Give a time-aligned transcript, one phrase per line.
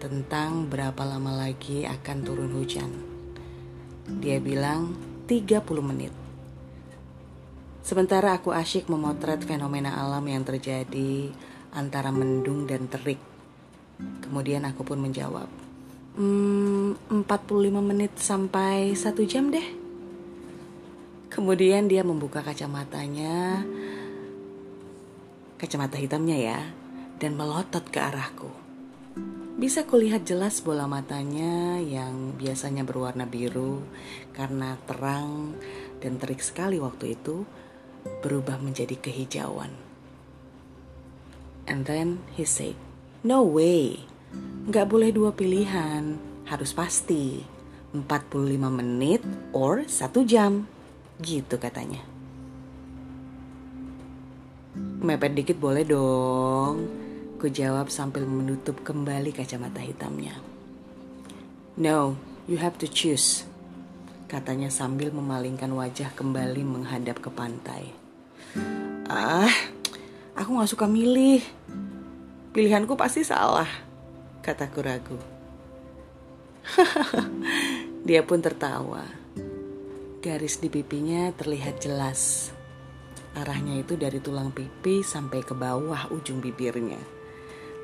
[0.00, 2.88] tentang berapa lama lagi akan turun hujan.
[4.24, 4.96] Dia bilang
[5.28, 6.16] 30 menit.
[7.84, 11.28] Sementara aku asyik memotret fenomena alam yang terjadi
[11.76, 13.20] antara mendung dan terik.
[14.24, 15.52] Kemudian aku pun menjawab,
[16.16, 19.76] hmm, 45 menit sampai satu jam deh.
[21.28, 23.60] Kemudian dia membuka kacamatanya
[25.58, 26.60] kacamata hitamnya ya,
[27.18, 28.48] dan melotot ke arahku.
[29.58, 33.82] Bisa kulihat jelas bola matanya yang biasanya berwarna biru
[34.30, 35.58] karena terang
[35.98, 37.42] dan terik sekali waktu itu
[38.22, 39.74] berubah menjadi kehijauan.
[41.66, 42.78] And then he said,
[43.26, 44.06] No way,
[44.70, 47.42] nggak boleh dua pilihan, harus pasti
[47.92, 50.70] 45 menit or satu jam,
[51.18, 52.17] gitu katanya.
[54.98, 56.90] Mepet dikit boleh dong.
[57.38, 60.34] Ku jawab sambil menutup kembali kacamata hitamnya.
[61.78, 62.18] No,
[62.50, 63.46] you have to choose.
[64.26, 67.94] Katanya sambil memalingkan wajah kembali menghadap ke pantai.
[69.06, 69.54] Ah,
[70.34, 71.46] aku gak suka milih.
[72.50, 73.70] Pilihanku pasti salah,
[74.42, 75.18] kataku ragu.
[78.08, 79.06] Dia pun tertawa.
[80.18, 82.50] Garis di pipinya terlihat jelas
[83.38, 86.98] Arahnya itu dari tulang pipi sampai ke bawah ujung bibirnya.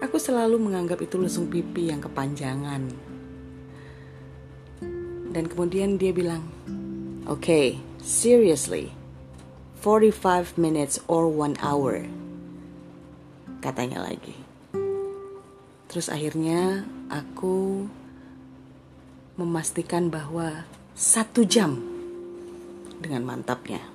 [0.02, 2.90] Aku selalu menganggap itu lesung pipi yang kepanjangan.
[5.30, 6.42] Dan kemudian dia bilang,
[7.30, 7.66] Oke, okay,
[8.02, 8.90] seriously,
[9.78, 12.02] 45 minutes or one hour.
[13.62, 14.34] Katanya lagi.
[15.86, 17.86] Terus akhirnya aku
[19.38, 20.66] memastikan bahwa
[20.98, 21.78] satu jam
[22.98, 23.93] dengan mantapnya.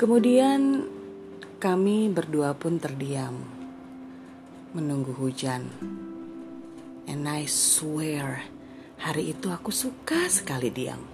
[0.00, 0.88] Kemudian
[1.60, 3.36] kami berdua pun terdiam,
[4.72, 5.68] menunggu hujan.
[7.04, 8.48] And I swear,
[8.96, 11.04] hari itu aku suka sekali diam.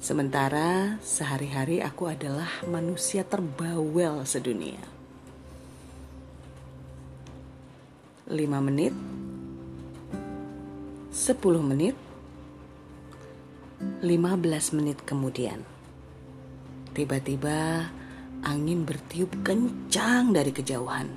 [0.00, 4.80] Sementara sehari-hari aku adalah manusia terbawel sedunia.
[8.24, 8.96] Lima menit,
[11.12, 11.92] sepuluh menit,
[14.00, 15.60] lima belas menit kemudian
[16.92, 17.88] Tiba-tiba
[18.44, 21.08] angin bertiup kencang dari kejauhan.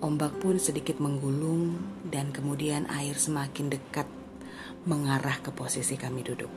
[0.00, 1.76] Ombak pun sedikit menggulung
[2.08, 4.08] dan kemudian air semakin dekat
[4.88, 6.48] mengarah ke posisi kami duduk.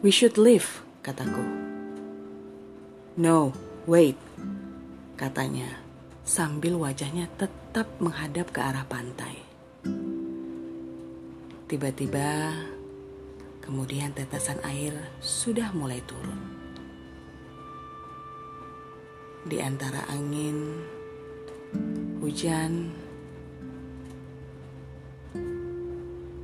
[0.00, 1.44] We should leave, kataku.
[3.20, 3.52] No,
[3.84, 4.16] wait,
[5.20, 5.84] katanya
[6.24, 9.36] sambil wajahnya tetap menghadap ke arah pantai.
[11.68, 12.56] Tiba-tiba
[13.64, 14.92] Kemudian tetesan air
[15.24, 16.36] sudah mulai turun.
[19.48, 20.84] Di antara angin,
[22.20, 22.92] hujan,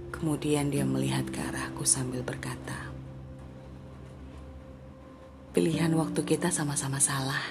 [0.09, 2.89] kemudian dia melihat ke arahku sambil berkata,
[5.53, 7.45] "Pilihan waktu kita sama-sama salah."